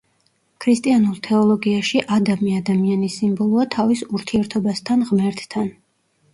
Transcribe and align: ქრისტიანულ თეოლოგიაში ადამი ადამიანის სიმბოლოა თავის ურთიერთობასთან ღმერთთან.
ქრისტიანულ 0.63 1.19
თეოლოგიაში 1.27 2.01
ადამი 2.17 2.55
ადამიანის 2.61 3.21
სიმბოლოა 3.23 3.69
თავის 3.79 4.05
ურთიერთობასთან 4.17 5.09
ღმერთთან. 5.15 5.73